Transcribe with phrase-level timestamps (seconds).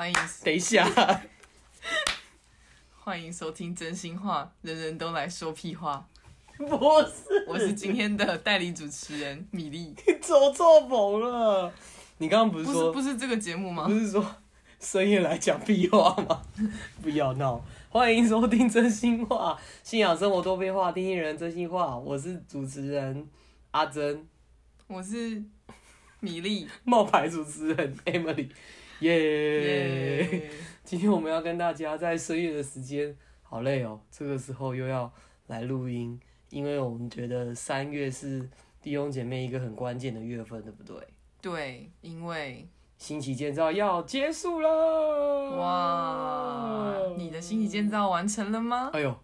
[0.00, 0.88] 欢迎等一下，
[3.04, 6.08] 欢迎收听真心话，人人都来说屁话。
[6.56, 6.64] 不
[7.04, 11.70] 是，我是今天的代理主持人米粒，你走错棚了。
[12.16, 13.92] 你刚刚不是不说是不是这个节目吗不？
[13.92, 14.24] 是说
[14.80, 16.40] 深夜来讲屁话吗？
[17.02, 17.62] 不要闹！
[17.90, 21.94] 欢迎收听真心话，信仰生活多变化，听听人真心话。
[21.98, 23.28] 我是主持人
[23.72, 24.26] 阿珍，
[24.86, 25.44] 我是
[26.20, 28.48] 米粒，冒牌主持人 Emily，
[29.00, 30.50] 耶、耶！
[30.84, 35.10] 今天我们要跟大家在深夜的时间，好累哦，这个时候又要
[35.46, 38.46] 来录音，因为我们觉得三月是
[38.82, 40.96] 弟兄姐妹一个很关键的月份，对不对？
[41.40, 42.68] 对，因为
[42.98, 48.90] 新期建造要结束了，哇，你的心理建造完成了吗？
[48.92, 49.18] 哎呦，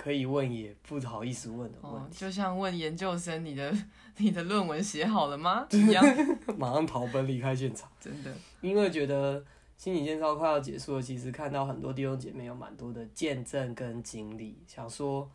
[0.00, 3.74] 可以问也不好意思问的问哦，题，就像问研究生，你的
[4.18, 5.66] 你的论文写好了吗？
[5.74, 6.04] 一样，
[6.56, 9.44] 马上逃奔离开现场，真的，因为觉得
[9.76, 15.28] 心理建造快要结束了，其实看到很多弟兄姐妹有蛮多的见证跟经历，想说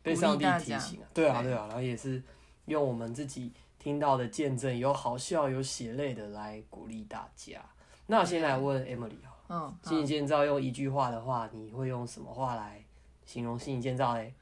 [0.00, 1.50] 被上帝提醒啊，对啊对。
[1.50, 2.22] 对啊，然后也是
[2.66, 7.60] 用我们自己听到的见证，有好笑有血泪的来鼓励大家。
[8.06, 12.84] 那我先来问 Emily 啊，嗯，心理建造用一句话的话，你会用什么话来
[13.24, 14.34] 形容心理建造嘞？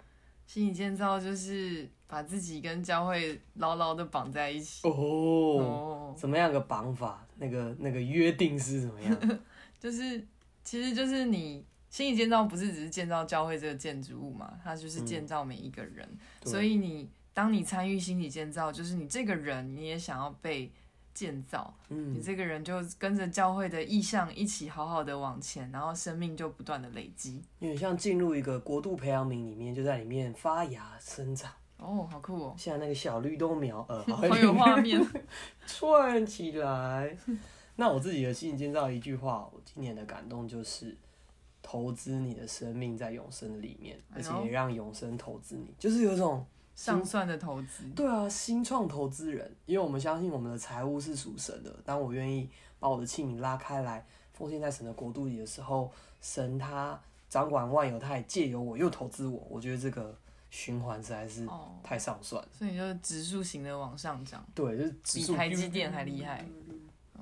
[0.46, 4.86] 心理建造就是把自己跟教会牢牢的绑在一起。
[4.88, 7.24] 哦，哦，怎么样个绑法？
[7.36, 9.40] 那个那个约定是怎么样？
[9.78, 10.26] 就是
[10.64, 16.08] 其实就是你心理建造不是只是建造教会这个建筑物嘛，它就是建造每一个人。
[16.40, 20.70] 对所以你当你参与心理建造，就是你这个人你也想要被
[21.14, 27.42] 建造，你嗯，这个人就跟着教会的意向一起好好的往前，然后生命就不断的累积。
[27.58, 35.00] 有点像进入一个国度培养皿里面，就在里面发芽生长，哦，好酷哦，像那个小绿豆苗，呃， 好有画面。
[35.66, 37.16] 串起来。
[37.76, 40.96] 那我自己的心理建造一句话，我今年的感动就是。
[41.62, 46.44] 投资你的生命在永生的里面，而且也让永生投资你，就是有种
[46.74, 51.74] 上算的投资，对啊，新创投资人，因为我们相信我们的财务是属神的。
[51.84, 52.48] 当我愿意
[52.78, 55.92] 把我的器皿拉开来，奉献在神的国度里的时候，
[56.22, 56.98] 神他
[57.28, 59.46] 掌管万有，他也借由我又投资我。
[59.50, 60.16] 我觉得这个
[60.50, 62.48] 循环实在是哦，太上算了。
[62.50, 66.44] 所以就是指数型的往上涨，对，就是比台积电还厉害。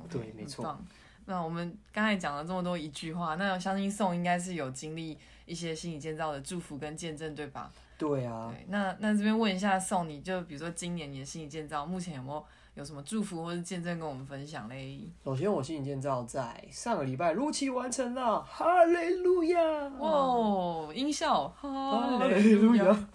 [0.09, 0.79] 对没错。
[1.27, 7.71] 那我们刚才讲了这么多一句话，那我相信宋应该是有经历一些心理建造的祝福跟见证，对吧？
[7.99, 12.45] 对啊，对，那那这边问一下宋，你就比如说今年你的心理建造，目前有没有
[12.75, 15.01] 有什么祝福或者见证跟我们分享嘞？
[15.25, 19.61] 首先我心理建造在上个礼拜如期完成了，哈利路亚！
[19.99, 23.09] 哇，哦音效，哈哈利利路亚。！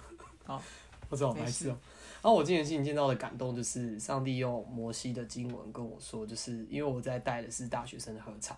[0.45, 0.61] 好，
[1.09, 1.77] 我知道没白痴哦。
[2.21, 8.57] 然后我今年心理建造的感动，就是上帝用摩西的经文跟我说，就是因为我在带的是大学生的合唱，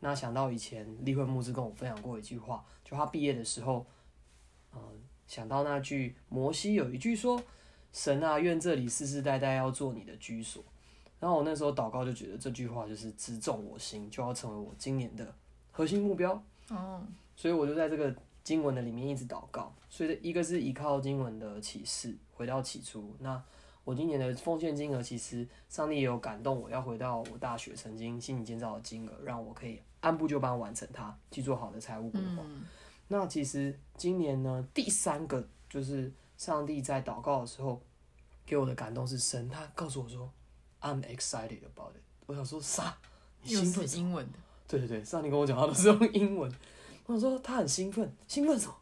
[0.00, 3.86] 那想到以前立慧牧师跟我分享过一句话，就他毕业的时候，
[4.72, 4.80] 嗯、
[5.26, 7.42] 想到那句摩西有一句说
[7.92, 10.62] ：“神啊，愿这里世世代代要做你的居所。”
[11.20, 15.34] 然后我那时候祷告就觉得这句话就是直中我心，就要成为我今年的
[15.70, 16.42] 核心目标。
[16.68, 17.02] 哦，
[17.34, 19.74] 所以我就在这个经文的里面一直祷告。
[19.88, 23.16] 所以一个是依靠经文的启示，回到起初。
[23.20, 23.42] 那
[23.84, 32.42] 我今年的奉献金额，其实上帝也有感动我，要回到我大学曾经心理建造的金额，让我可以按部就班完成它，去做好的财务规划。
[32.44, 32.64] 嗯，
[33.08, 37.80] 那其实今年呢，第三个就是上帝在祷告的时候
[38.46, 40.30] 给我的感动是神，他告诉我说
[40.80, 42.02] ，I'm excited about it。
[42.26, 42.96] 我想说啥？
[43.42, 46.50] 你又兴奋是英文的，对对对，上帝跟我讲，他都是用英文。
[47.06, 48.74] 我想说他很兴奋，兴奋什么？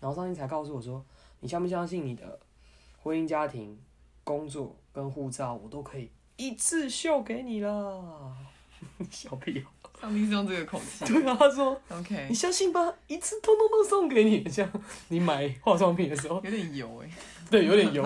[0.00, 1.04] 然后上帝才告诉我说，
[1.40, 2.40] 你相不相信你的
[3.00, 3.78] 婚姻、家庭、
[4.24, 8.36] 工作跟护照，我都可以一次秀给你啦。
[9.10, 9.66] 小屁哦、
[10.00, 11.04] 上帝是用这个口气。
[11.04, 14.70] 对啊，他说 OK，你相信吧，一次通通都送给你，这样
[15.08, 17.10] 你买化妆品的时候，有点油哎。
[17.50, 18.02] 对，有点油，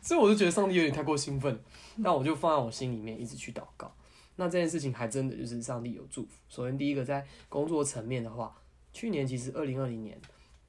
[0.00, 1.58] 所以我就觉得上帝有点太过兴奋，
[1.96, 3.92] 那我就放在我心里面，一直去祷告。
[4.36, 6.28] 那这件事情还真的就是上帝有祝福。
[6.48, 8.56] 首先第一个在工作层面的话，
[8.92, 10.16] 去年其实二零二零年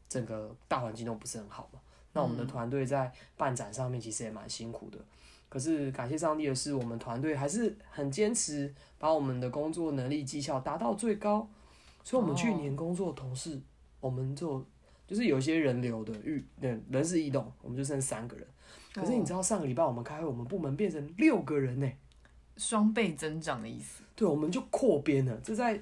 [0.10, 1.80] 整个大环境都不是很好嘛，
[2.14, 4.98] 那我们的团队在办展上面其实也蛮辛苦的。
[5.48, 11.48] 可是感谢上帝的是，我们团队还是很坚持把我们的工作能力绩效达到最高，
[12.04, 13.60] 所以我们去年工作同事，
[14.00, 14.66] 我们就
[15.08, 18.46] 就是有一些人流的预人人事异动，我们就剩三个人。
[18.94, 21.92] 可是你知道上个礼拜我们开会，我们部门变成六个人呢、
[22.58, 24.04] 双倍增长的意思。
[24.16, 25.38] 对，我们就扩编了。
[25.44, 25.82] 这在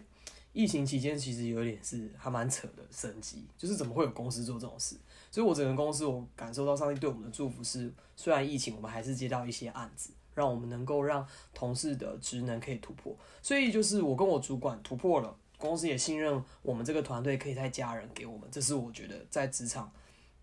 [0.54, 4.96] 疫情期间其实有点是还蛮扯的升级，就是怎么会有公司做这种事？
[5.30, 13.16] 所以我整个公司我感受到上帝对我们的祝福是，虽然疫情我们还是接到一些案子，让我们能够让同事的职能可以突破。
[13.42, 15.36] 所以就是我跟我主管突破了。
[15.58, 19.90] 公司也信任我们这个团队可以带家人给我们，这是我觉得在职场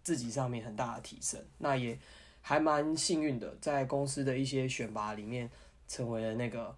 [0.02, 1.38] 自己上面很大的提升。
[1.58, 1.98] 那也
[2.40, 5.50] 还蛮幸运的，在公司的一些选拔里面
[5.86, 6.74] 成为了那个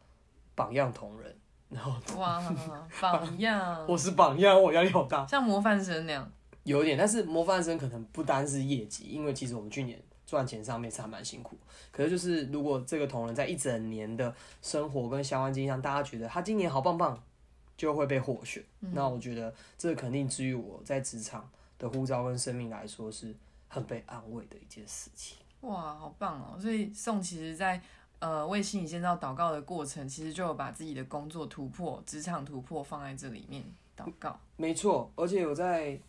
[0.56, 1.34] 榜样同仁。
[1.72, 2.40] 然后哇，
[3.00, 6.30] 榜样，我是榜样，我压力好大，像模范生那样。
[6.64, 11.58] 有点，但是模范生可能不单是业绩，因为其实我们去年赚钱上面是还蛮辛苦。
[11.90, 17.20] 可是就是如果这个同仁在一整年的生活跟相关经历上，大家觉得他今年好棒棒，
[17.76, 18.62] 就会被获选。
[18.78, 23.34] 那我觉得这肯定至于我在职场的呼召跟生命来说，是
[23.66, 25.38] 很被安慰的一件事情。
[25.62, 26.58] 哇，好棒哦！
[26.60, 27.80] 所以宋其实，在
[28.22, 33.62] 呃为心理建造祷告的过程，其实就有把自己的工作突破、职场突破放在这里面
[33.94, 34.40] 祷告。
[34.56, 36.00] 没错，而且有在。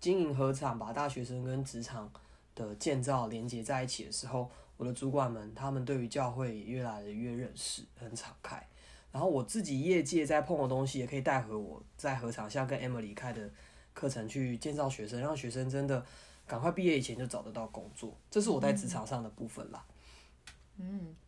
[0.00, 2.10] 经营合场，把大学生跟职场
[2.54, 8.66] 的建造连接在一起的时候，我的主管们他们对于教会也越来越认识，很敞开。
[9.12, 13.50] 然后我自己业界在碰的东西，也可以带回我在合场，像跟 Emily 开的
[13.92, 16.02] 课程去建造学生，让学生真的
[16.46, 18.16] 赶快毕业以前就找得到工作。
[18.30, 19.84] 这是我在职场上的部分啦。
[19.86, 19.94] 嗯，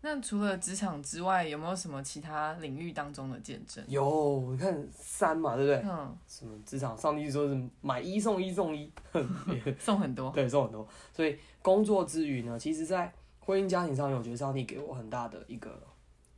[0.01, 3.85] 那除了职场之外，有没有什么其他领域当中的见证？
[3.87, 5.91] 有，你看三嘛，对不对？
[5.91, 6.17] 嗯。
[6.27, 6.97] 什么职场？
[6.99, 8.91] 上帝说是买一送一送一，
[9.79, 10.31] 送很多。
[10.31, 10.87] 对，送很多。
[11.13, 15.81] 所以工作之余呢，其实，在婚姻家庭上面，我觉得上帝给我很大的一个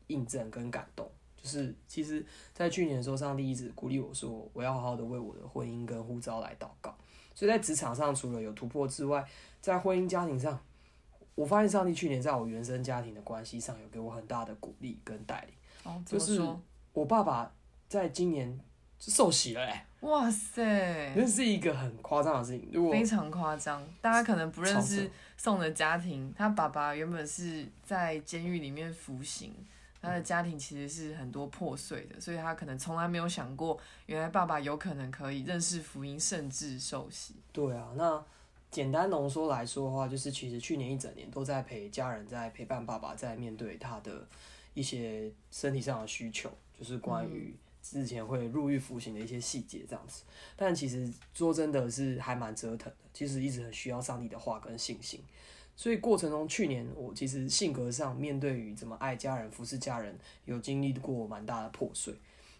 [0.08, 1.10] 印证跟感动。
[1.36, 6.94] 就是其实，在去年的时候，上帝一直鼓励我说，我要好好的为我的婚姻跟呼召来祷告。
[7.34, 9.24] 所以在职场上，除了有突破之外，
[9.60, 10.60] 在婚姻家庭上。
[11.34, 15.54] 我发现上帝去年在我原生家庭的关系上有给我很大的鼓励跟带领。
[15.82, 16.40] 哦，就是
[16.92, 17.52] 我爸爸
[17.88, 18.58] 在今年
[18.98, 22.68] 受洗了，哎，哇塞，那是一个很夸张的事情。
[22.72, 29.52] 如果非常夸张，大家可能不认识宋的家庭，他爸爸原本是在监狱里面服刑，
[30.00, 37.34] 他的家庭其实是很多破碎的，所以他可能从来没有想过，原来爸爸有可能可以认识福音，甚至受洗。
[37.52, 38.24] 对啊，那。
[38.74, 44.26] 简单浓缩来说的话，就是其实去年一整年都在陪家人，在陪伴爸爸，在面对他的
[44.74, 50.24] 一些身体上的需求，就是关于之前会入狱服刑的一些细节这样子。
[50.56, 55.20] 但其实说真的是还蛮折腾的，其实一直很需要上帝的话跟信心。
[55.76, 62.12] 所以过程中，去年我其实性格上面对于怎么爱家人、服侍家人，有经历过蛮大的破碎。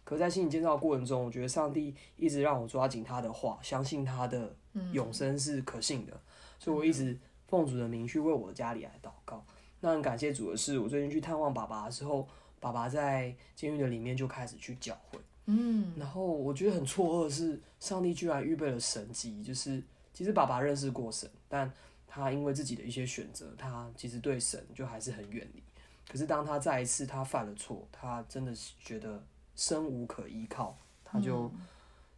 [0.05, 4.55] 可在心理建造过程中，我觉得上帝一直让我抓紧他的话，相信他的
[4.93, 6.12] 永生是可信的，
[6.59, 7.19] 所以我一直
[7.49, 9.43] 奉主的名去为我的家里来祷告。
[9.81, 12.29] 那很感谢主的是，我最近去探望爸爸的时候，
[12.61, 15.19] 爸爸在监狱的里面就开始去教会。
[15.47, 21.73] 嗯，然后我觉得很错愕是，上帝居然预备了神迹，就是其实爸爸认识过神，但
[22.06, 25.62] 他因为自己的一些选择，他其实对神就还是很远离。
[26.11, 29.25] 可是当他再一次他犯了错，他真的是觉得。
[29.55, 31.51] 生无可依靠，他就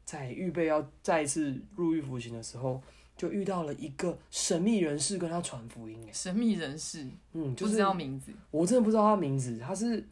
[0.05, 2.81] 在预备要再一次入狱服刑的时候，
[3.17, 6.09] 就遇到了一个神秘人士跟他传福音。
[6.13, 9.59] 神秘人士，嗯，不知道名字，我真的不知道他名字。
[9.59, 10.07] 他是，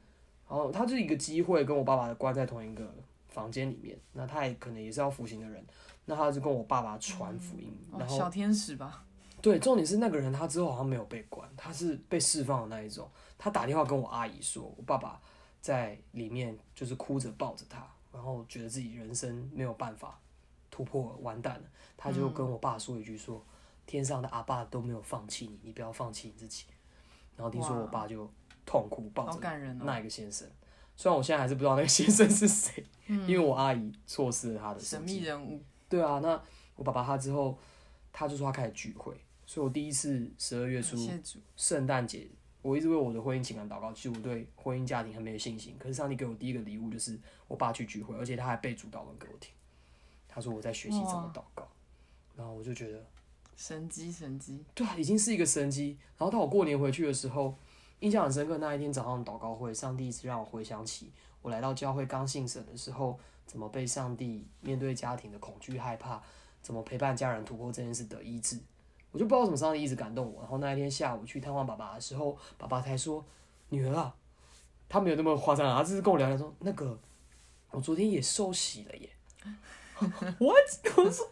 [0.49, 2.93] 哦，他就是一个机会跟我爸爸关在同一个
[3.29, 3.99] 房间里面。
[4.13, 5.65] 那他也可能也是要服刑的人，
[6.07, 7.73] 那他就跟我爸爸传福音。
[7.97, 9.05] 然后小天使吧？
[9.41, 13.09] 对，重点是那个人他之后好像没有被关，他是被释放的那一种。
[13.39, 15.21] 他打电话跟我阿姨说，我爸爸。
[15.65, 20.21] 在里面就是哭着抱着他，然后觉得自己人生没有办法
[20.71, 21.65] 突破，完蛋了。
[21.97, 23.43] 他就跟我爸说一句：“说
[23.87, 26.67] 天上的阿爸都没有放弃你，你不要放弃你自己。”
[27.35, 28.31] 然后听说我爸就
[28.67, 29.41] 痛哭抱着
[29.77, 30.47] 那一个先生。
[30.95, 35.63] 虽然我现在还是不知道那个先生是谁， 因为我阿姨错失了他的神秘人物。
[35.89, 36.39] 对啊，那
[36.77, 37.59] 我爸爸他之后
[38.13, 40.95] 他就说他开始聚会，所以我第一次十二月初
[41.57, 42.29] 圣诞节。
[42.65, 45.77] 我一直为我的婚姻情感祷告，其实我对婚姻家庭很没有信心。
[45.79, 49.53] 可是上帝给我第一个礼物就是我爸去聚会，而且他还背主祷文给我听。
[50.27, 51.69] 他说我在学习怎么祷告，
[52.35, 53.05] 然后我就觉得
[53.55, 55.99] 神机神机，对啊，已经是一个神机。
[56.17, 57.55] 然后到我过年回去的时候，
[58.01, 58.57] 印象很深刻。
[58.57, 66.23] 那一天早上祷告会，上帝一直让我回想起我来到教会刚信神的时候，怎么被上帝面对家庭的恐惧害怕，
[66.63, 68.59] 怎么陪伴家人突破这件事的医治。
[69.15, 73.25] 我就不知道什么上帝一直感动我，然后那一天下午去探望爸爸的时候，爸爸才说
[73.71, 74.13] ：“女儿啊，
[74.89, 76.99] 他没有那么夸张啊，他只是跟我聊聊说，那个
[77.71, 79.09] 我昨天也受洗了耶。
[80.41, 80.97] ”What？
[80.97, 81.31] 我说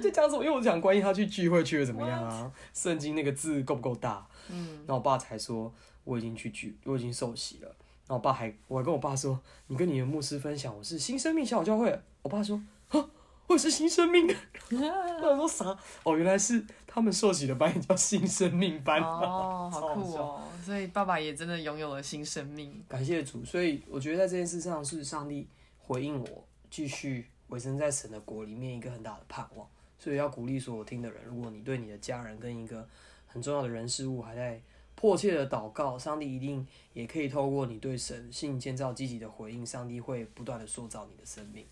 [0.00, 0.44] 在讲什么？
[0.44, 2.52] 因为我想关心他去聚会去的怎么样啊？
[2.72, 4.24] 圣经那个字够不够大？
[4.50, 5.74] 嗯，然后我爸才说
[6.04, 7.68] 我已经去聚，我已经受洗了。
[8.06, 13.10] 然后我爸还我还跟我爸说：“你跟你的牧师分享，我是新生命小教会。”我爸说：“哈。”
[13.46, 14.26] 我是新生命，
[14.72, 15.78] 我说啥？
[16.02, 20.40] 哦，原来是他们受洗的班也叫新生命班哦， 好酷哦！
[20.64, 23.44] 所以爸爸也真的拥有了新生命，感谢主。
[23.44, 25.46] 所以我觉得在这件事上是上帝
[25.78, 29.68] 回应我，继续委身在神的国里面一个很大的盼望。
[29.98, 32.86] 所以要鼓励所有听的人，如果你对你的家人跟一个
[33.26, 34.60] 很重要的人事物还在
[34.94, 41.66] 迫切的祷告，上帝一定也可以透过你对神性建造积极的回应，上帝会不断的塑造你的生命。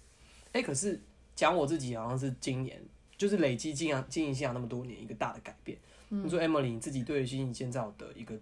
[0.52, 1.00] 哎，可是
[1.35, 2.81] 讲我自己好像是今年
[3.17, 5.79] 就是累积经营经营信仰那么多年一个大的改变。
[6.09, 8.35] 你说 Emily 你自己对新性建造的一个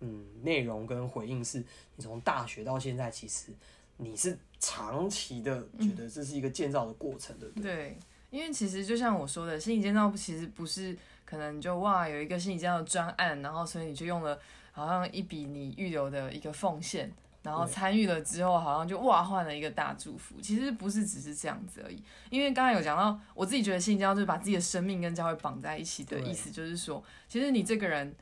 [0.00, 1.58] 嗯内容跟回应，是
[1.96, 3.52] 你从大学到现在，其实
[3.96, 7.74] 你是长期的觉得这是一个建造的过程，对不对？
[7.74, 7.96] 对。
[8.30, 20.40] 因为其实就像我说的，心理建造其实不是可能就哇有一个心理建造专案，然后所以你就用了好像一笔你预留的一个奉献，然后参与了之后好像就哇换了一个大祝福。
[20.40, 22.02] 其实不是只是这样子而已。
[22.30, 28.14] 因为刚才有讲到，我自己觉得信教就是把自己的生命跟教会绑在一起的意思，就是说其实你这个人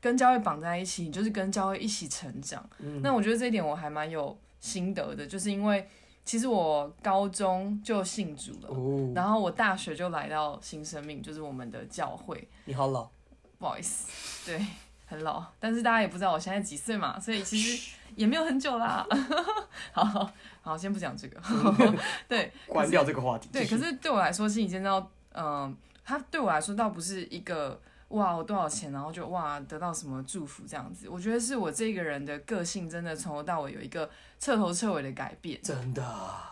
[0.00, 2.68] 跟教会绑在一起，你就是跟教会一起成长。
[3.02, 5.88] 那我觉得这一点我还蛮有心得的，就是因为。
[6.24, 12.46] 其实我高中就信主了，然后我大学就来到新生命，就是我们的教会。
[12.64, 13.10] 你好老，
[13.58, 14.64] 不好意思，对，
[15.12, 15.44] 很老。
[15.60, 19.06] 但是大家也不知道我现在几岁嘛，所以其实也没有很久啦。
[19.92, 21.40] 好好，先不讲这个。
[22.26, 23.48] 对，关掉这个话题。
[23.52, 27.80] 对，可是对我来说，心理建造，嗯，它对我来说倒不是一个。
[28.12, 35.58] 哇，我多少钱，然后就哇得到什么祝福这样子，我觉得是我这个人的个性真的从头到尾有一个彻头彻尾的改变。
[35.62, 36.04] 真的，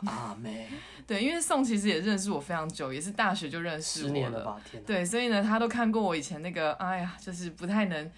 [0.06, 0.70] 阿妹。
[1.06, 4.58] 对，因为宋其实也认识我非常久，也是大学就认识我了。
[4.86, 8.10] 对，所以呢，他都看过我以前那个，哎呀，就是不太能，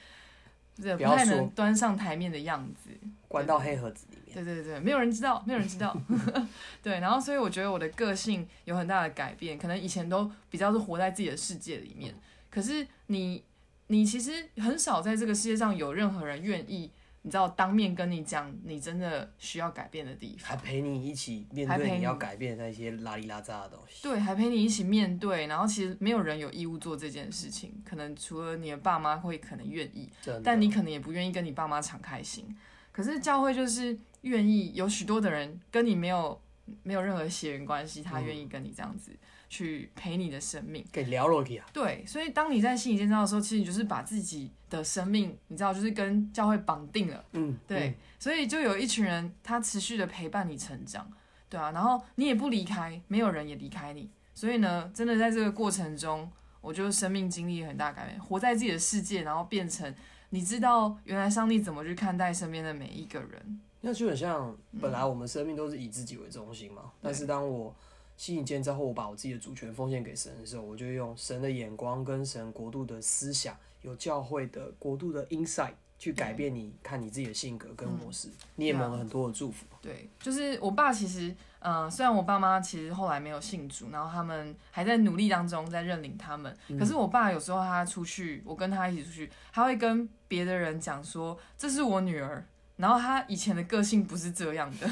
[0.76, 2.91] 不太能端上台面的样子，
[3.29, 4.35] 关到黑盒子里面。
[4.35, 5.97] 对对对，没有人知道， 没有人知道。
[6.83, 12.14] 对，然后所以我觉得我的个性有很大的改变，可能以前都比较是活在自己的世界里面。
[12.50, 13.45] 可是你，
[13.88, 16.91] 你其实很少在这个世界上有任何人愿意，
[17.25, 24.02] 你知道当面跟你讲你真的需要改变的地方，还陪你一起面对你要改变的那些拉里拉扎的东西。
[24.02, 25.47] 对，还陪你一起面对。
[25.47, 30.11] 然后其实没有人有义务做这件事情，可能除了你的爸妈会可能愿意，
[30.43, 32.45] 但你可能也不愿意跟你爸妈敞开心。
[32.91, 36.41] 可是教会就是愿意有许多的人跟你没有
[36.83, 39.12] 没有任何血缘关系，他愿意跟你这样子。
[39.52, 41.66] 去陪你的生命，给聊落去啊。
[41.75, 47.23] 对，所以当你在心理建造的时候，其实你就是把自己的生命，你知道，就是跟教会绑定了。
[47.32, 51.06] 嗯，对，所以就有一群人，他持续的陪伴你成长，
[51.50, 56.26] 对啊，然后你也不离开，没有人也离开你，所以呢，真的在这个过程中，
[56.62, 59.94] 我觉得生命经历很大改变，活在自己的世界，然后变成
[60.30, 63.61] 你知道原来上帝怎么去看待身边的每一个人。
[63.82, 67.76] 那就很像，本来我们生命都是以自己为中心嘛，但是当我。
[68.16, 79.66] 吸引建造后，我把我自己的主权奉献给神的时候，我就用神的眼光跟神国度的思想，有教会的国度的 insight 去改变你看你自己的性格跟模式，你也蒙了很多的祝福。
[79.81, 92.47] 对，就是我爸其实，嗯，虽然我爸妈其实后来没有信主，然后他们还在努力当中在认领他们，可是我爸有时候他出去，我跟他一起出去，他会跟别的人讲说，这是我女儿。
[92.83, 94.91] 然后他以前的个性不是这样的，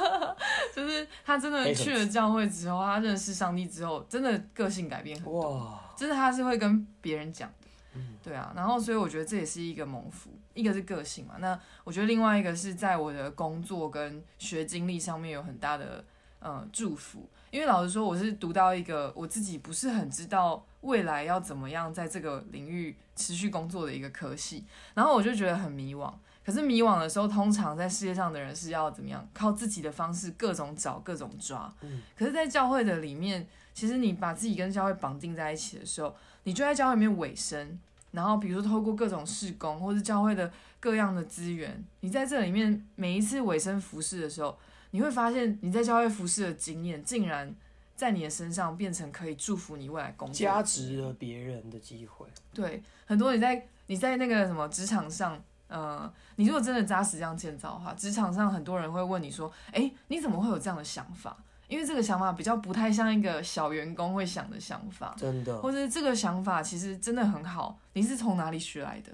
[0.74, 5.78] 就是他真的去了教会之后，他认识上帝之后，真的个性改变很多。
[5.94, 8.54] 就是他是会跟别人讲的，对啊。
[8.56, 11.34] 然后所以我觉得这也是一个蒙福，一个是个性嘛。
[11.38, 16.02] 那我觉得另外一个是在我的工作跟学经历上面有很大的
[16.40, 17.28] 嗯祝福。
[17.50, 26.12] 因为老实说，我是读到一个我自己不是很知道未来要怎么样在这个领域持续工作的一个科系，然后我就觉得很迷惘。
[26.44, 29.28] 可是迷惘的时候，通常在世界上的人是要怎么样？
[29.34, 31.72] 靠自己的方式，各种找，各种抓。
[31.80, 32.02] 嗯。
[32.16, 37.78] 可是，在教会的里面，其实你把自己跟教会绑定在一起的时候，你就在教会里面委身。
[38.12, 44.56] 然后，比如说透过各种事工，或是教会的各样的资源，你在这里面每一次委身服侍的时候，
[44.90, 47.54] 你会发现你在教会服侍的经验，竟然
[47.94, 52.26] 在你的身上变成可以祝福你未来工作、加值了别人的机会。
[52.52, 55.42] 对，很多你在你在那个什么职场上。
[55.68, 67.76] 呃，你如果真的扎实这样建造的话，职场上很多人会问你说：“哎，你怎么会有这样的想法？”因为这个想法比较不太像一个小员工会想的想法，真的，或者这个想法其实真的很好。
[67.94, 69.10] 你是从哪里学来的？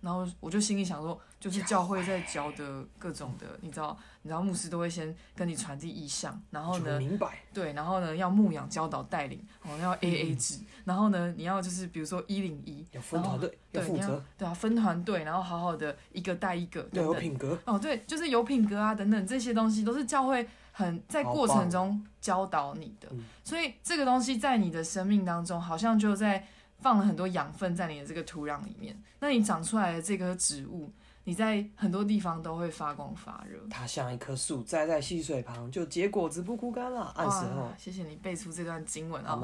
[0.00, 23.08] 然后我就心里想说，就是教会在教的各种的，你知道，你知道牧师都会先跟你传递意向，然后呢，明白，对，然后呢要牧养、教导、带领，哦，要 A A 制，然后呢你要就是比如说一零一，要分团队，要负责，对啊，分团队，然后好好的一个带一个，要有品格，哦，对，就是有品格啊，等等这些东西都是教会很在过程中教导你的，
[23.44, 26.46] 所以这个东西在你的生命当中好像就在。
[26.80, 30.90] 放了很多养分在你的这个土壤里面，那你长出来的这棵植物，
[31.24, 33.58] 你在很多地方都会发光发热。
[33.68, 37.12] 它像一棵树栽在溪水旁，就结果子不枯干了。
[37.16, 39.38] 按时候哇，，谢谢你背出这段经文啊、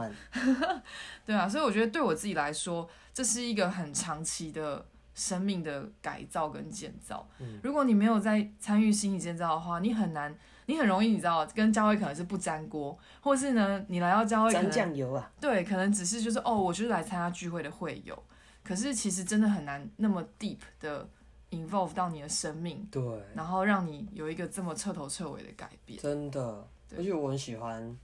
[1.27, 4.87] 对啊，所以我觉得对我自己来说，这是一个很长期的
[5.17, 7.29] 生命的改造跟建造。
[7.41, 10.33] 嗯如果你没有在参与心理建造的话，你很难，
[10.67, 18.23] 你很容易，你知道，跟教会可能是不沾锅，或是呢，你来到教会可沾能酱油啊，对，可能只是就是哦，我就是来参加聚会的会友，
[18.63, 21.09] 可是其实真的很难那么 deep 的
[21.51, 23.03] involve 到你的生命，对，
[23.35, 25.99] 然后让你有一个这么彻头彻尾的改变。
[25.99, 27.97] 真的，而且我很喜欢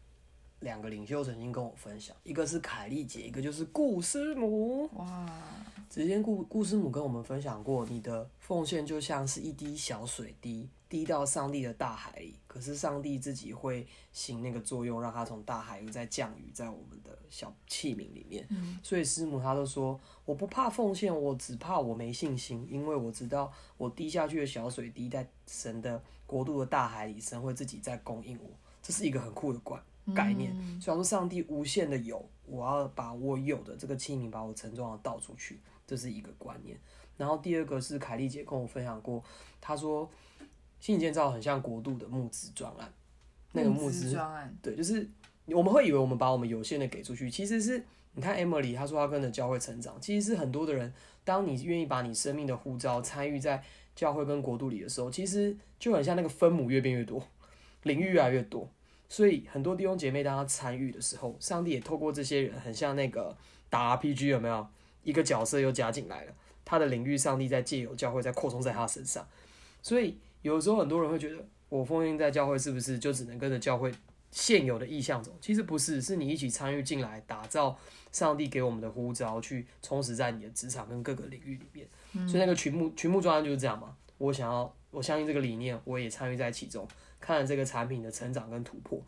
[0.61, 4.89] 两个领袖曾经跟我分享，一个是凯丽姐，一个就是顾师母。
[4.95, 5.27] 哇，
[5.93, 18.47] 之前顾顾师母跟我们分享过，你的奉献就像是一滴小水滴，滴到上帝的大海里，可是上帝自己会行那个作用，让它从大海又再降雨在我们的小器皿里面。
[18.49, 28.49] 嗯所以师母她都说，我不怕奉献，我只怕我没信心，因为我知道我滴下去的小水滴在神的国度的大海里，神会自己在供应我，
[28.81, 29.79] 这是一个很酷的观
[30.15, 30.57] 概念。
[30.59, 35.61] 嗯所以说上帝无限的有，我要把我有的这个器皿，把我盛装的倒出去，
[35.93, 36.75] 这是一个观念。
[37.19, 39.23] 然后第二个是凯丽姐跟我分享过，
[39.61, 40.11] 她说
[40.81, 42.91] 心理建造很像国度的募资专案，
[43.53, 45.07] 那个募资资专案，对，就是
[45.45, 47.85] 我们会以为我们把我们有限的给出去，其实是
[48.15, 50.91] 你看 Emily 她说她跟着教会成长，其实是很多的人，
[51.25, 53.63] 当你愿意把你生命的护照参与在
[53.95, 57.23] 教会跟国度里的时候，其实就很像那个分母越变越多，
[57.83, 58.67] 领域越来越多。
[59.11, 63.37] 所以很多弟兄姐妹当他参与的时候，上帝也透过这些人，很像那个
[63.69, 64.67] 打 RPG 有没有？
[65.03, 66.33] 一个角色又加进来了，
[66.65, 69.27] 他的领域上帝在借由教会在扩充在他身上。
[69.83, 73.93] 所以有时候很多人会觉得，我奉献在教会是不是就只能跟着教会
[74.31, 75.37] 现有的意向走？
[75.41, 77.77] 其实不是，是你一起参与进来，打造
[78.11, 81.87] 上帝给我们的呼召，去充实在你的职场跟各个领域里面。
[82.29, 83.97] 所以那个群牧群牧专案就是这样嘛。
[84.19, 86.87] 我想要，我相信这个理念，我也参与在其中，
[87.21, 89.03] 看了这个产品的成长跟突破。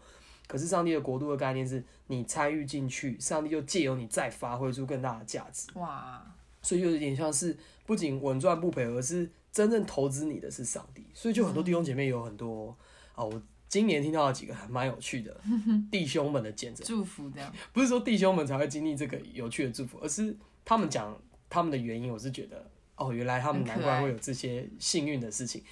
[0.47, 5.69] 可是上帝的国度的概念是你参与进去，上帝就借由你再发挥出更大的价值。
[5.79, 6.23] 哇，
[6.63, 11.05] 所以就有点像是不仅稳赚不赔，而是真正投资你的是上帝。
[11.15, 12.77] 所以就很多弟兄姐妹有很多
[13.15, 15.35] 啊、 我今年听到了几个还蛮有趣的
[15.91, 21.17] 弟兄们的见证，祝福这样，不是说弟兄们才会经历这个有趣的祝福，而是他们讲
[21.49, 25.63] 他们的原因，我是觉得哦，原来他们难怪会有这些幸运的事情。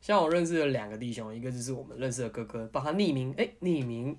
[0.00, 4.16] 像我认识的两个弟兄，一个就是我们认识的哥哥，帮他匿名，哎、匿名。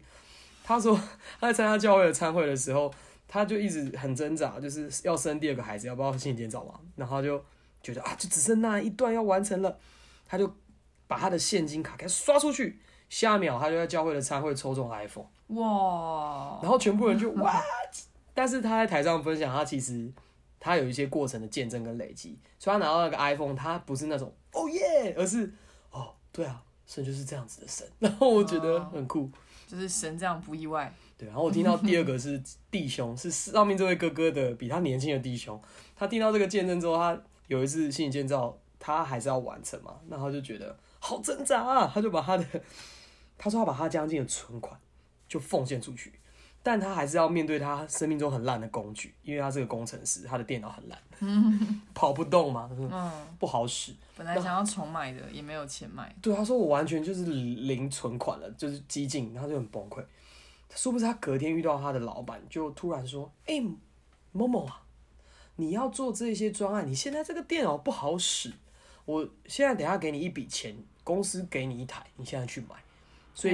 [0.64, 0.96] 他说
[1.40, 2.94] 他在参加教会的参会的时候，
[3.28, 6.80] 他就一直很挣扎，就是要生第二个孩子，要不要信建造嘛？
[6.96, 7.44] 然后他就
[7.82, 9.80] 觉得啊，就只剩那一段要完成了，
[10.28, 10.54] 他就
[11.08, 15.26] 把他的现金卡给刷出去，下一秒他就在教会的参会抽中 iPhone。
[15.48, 17.60] 哇，然后全部人就哇，
[18.36, 20.12] 但是他在台上分享，他其实
[20.60, 25.52] 他有一些过程的见证跟累积，所以他拿到那个 iPhone，他不是那种哦耶，而是哦
[26.40, 29.30] 对啊，神就是这样子的神， 然后我觉得很酷。
[29.68, 35.62] 就是神这样不意外，对，然后我听到第二个是弟兄，是上面这位哥哥的比他年轻的弟兄，
[35.98, 42.46] 他听到这个见证之后，他有一次心理建造，他还是要完成嘛，然后他就觉得好挣扎啊，他就把他的，
[43.38, 44.80] 他说他把他将近的存款
[45.28, 46.14] 就奉献出去，
[46.64, 51.00] 但他还是要面对他生命中很烂的工具，因为他是个工程师，他的电脑很烂，
[52.00, 53.94] 跑不动嘛，嗯，不好使。
[54.16, 60.02] 本来想要重买的，也没有钱买，对，他说我完全就是零存款了，就是激进，他就很崩溃。
[60.74, 63.62] 殊不知他隔天遇到他的老板，就突然说：“哎、
[64.32, 64.82] 某某啊，
[65.58, 68.54] 你要做这些专案，你现在这个电脑不好使，
[69.04, 72.78] 我现在等下给你一笔钱，公司给你一台，你现在去买。”
[73.36, 73.54] 所以，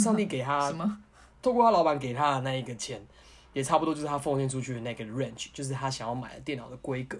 [0.00, 1.02] 上帝给他 什么？
[1.42, 3.06] 透过他老板给他的那一个钱，
[3.52, 7.18] 也差不多就是他奉献出去的那个 range，就是他想要买的电脑的规格。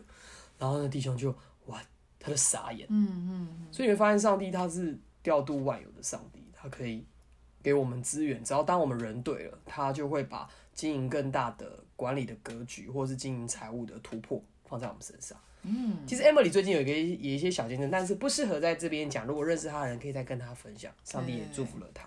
[0.59, 1.35] 然后那弟兄就
[1.67, 1.81] 哇，
[2.19, 2.87] 他就傻眼。
[2.91, 7.05] 嗯嗯，所以你会发现，上帝他是调度万有的上帝，他可以
[7.63, 15.39] 给我们资源，只要当我们人对了，他就会把经营更大的管理的格局，或是经营财务的突破放在我们身上。
[15.63, 19.27] 嗯，其实 Emily 最近有一个有一些小见证，但是不适合在这边讲。
[19.27, 20.93] 如果认识他的人，可以再跟他分享。
[21.05, 22.07] 上帝也祝福了他。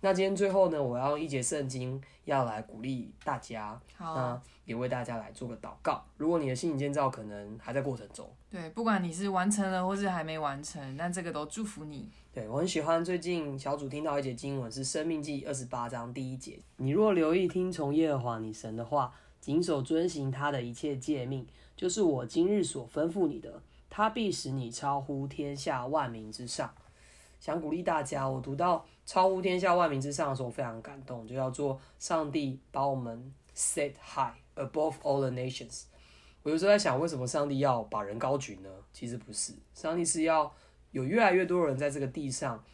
[0.00, 6.04] 那今天最后呢，我要用一节圣经要来鼓励大家，好，那也为大家来做个祷告。
[6.16, 12.08] 如果你的心理建造可能还在过程中，对，不管你是完成了或是还没完成，但这个都祝福你。
[12.32, 16.60] 对我很喜欢最近小组听到一节经文是《生命记》二十八章第一节。
[16.76, 26.72] 你若留意听从耶和华你神的话，谨守遵行他的一切诫命，就是我今日所吩咐你的，他必使你超乎天下万民之上。
[27.40, 35.84] 想鼓励大家，我读到超乎天下万民之上的时候，我非常感动，就叫做上帝把我们 set high above all the nations。
[36.42, 38.70] 我我有时候在想，为什么上帝要把人高举呢？
[38.90, 40.50] 其实不是，上帝是要
[40.92, 42.64] 有越来越多人在这个地上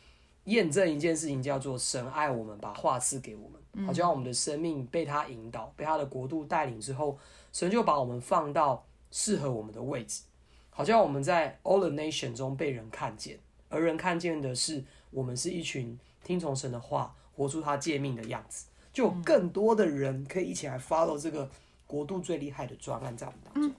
[0.44, 7.18] 验证一件事情，叫做神爱我们，把话赐给我们，好像我们的生命被他引导，被他的国度带领之后，
[7.52, 10.22] 神就把我们放到适合我们的位置，
[10.70, 21.48] 好像我们在 All the Nation 中被人看见，而人看见的是我们是一群听从神的话，活出他诫命的样子，就有更多的人可以一起来 follow 这个。
[21.86, 23.72] 国度最厉害的专案在我们当中，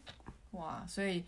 [0.52, 0.86] 哇！
[0.88, 1.24] 所以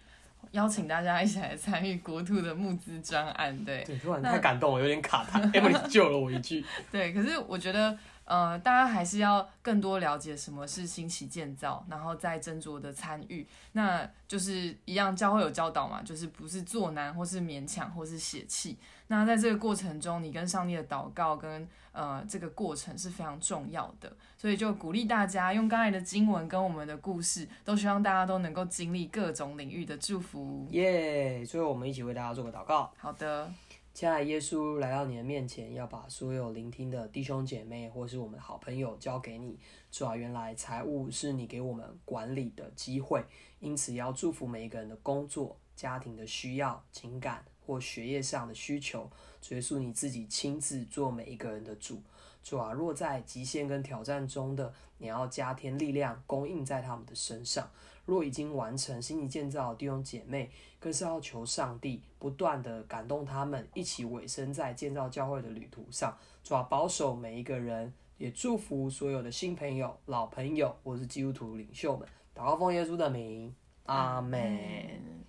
[0.52, 5.42] 邀请大家一起来参与国度的募资专案，对，对，突然太感动了，有点卡痰。
[5.52, 7.12] Emily 救了我一句，对。
[7.12, 13.48] 可是我觉得，呃，大家还是要更多了解什么是新奇建造，然后再斟酌的参与。
[13.72, 18.78] 那就是一样，教会有教导嘛，就是不是做难，或是勉强，或是血气。
[19.08, 30.68] 那在这个过程中，你跟上帝的祷告跟呃这个过程是非常重要的，所以就鼓励大家用刚才的经文跟我们的故事，都希望大家都能够经历各种领域的祝福。
[30.72, 31.46] 耶！
[31.46, 32.92] 最后我们一起为大家做个祷告。
[32.98, 33.50] 好的，
[33.98, 39.58] 亲爱的耶稣来到你的面前，要把所有聆听的弟兄姐妹或是我们的好朋友交给你。
[39.90, 43.26] 主啊，原来财务是你给我们管理的机会，
[43.60, 47.44] 因此要祝福每一个人的工作、家庭的需要、情感。
[47.66, 49.10] 或学业上的需求，
[49.50, 52.02] 耶稣你自己亲自做每一个人的主。
[52.42, 57.66] 主啊，若在极限跟挑战中的，你要加添力量供应在他们的身上；
[58.08, 66.17] 若已经完成心理建造弟兄姐妹，更是要求上帝不断的感动他们，一起委身在建造教会的旅途上。
[66.41, 72.08] 主要，保守每一个人，也祝福所有的新朋友、老朋友，或是基督徒领袖们。
[72.34, 74.41] 祷告奉耶稣的名，阿门，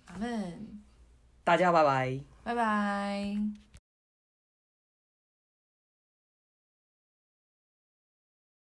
[0.05, 0.81] 阿门。
[1.43, 3.68] 大家拜拜，拜拜。